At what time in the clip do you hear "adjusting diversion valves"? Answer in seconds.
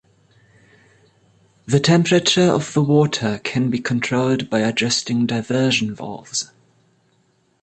4.61-6.49